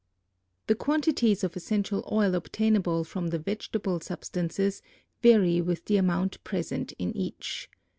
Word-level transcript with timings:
The 0.65 0.73
quantities 0.73 1.43
of 1.43 1.55
essential 1.55 2.03
oil 2.11 2.33
obtainable 2.33 3.03
from 3.03 3.27
the 3.27 3.37
vegetable 3.37 3.99
substances 3.99 4.81
vary 5.21 5.61
with 5.61 5.85
the 5.85 5.97
amount 5.97 6.43
present 6.43 6.91
in 6.97 7.15
each. 7.15 7.69